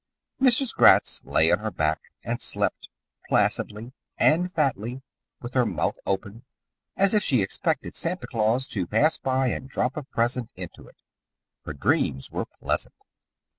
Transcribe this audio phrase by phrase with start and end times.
[0.41, 0.73] Mrs.
[0.73, 2.89] Gratz lay on her back and slept,
[3.29, 5.03] placidly and fatly,
[5.41, 6.43] with her mouth open,
[6.97, 10.97] as if she expected Santa Claus to pass by and drop a present into it.
[11.65, 12.95] Her dreams were pleasant.